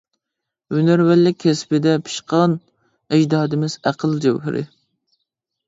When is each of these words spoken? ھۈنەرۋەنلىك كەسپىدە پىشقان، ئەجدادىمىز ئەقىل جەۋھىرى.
ھۈنەرۋەنلىك 0.75 1.37
كەسپىدە 1.43 1.93
پىشقان، 2.09 2.57
ئەجدادىمىز 3.19 3.79
ئەقىل 3.87 4.19
جەۋھىرى. 4.27 4.67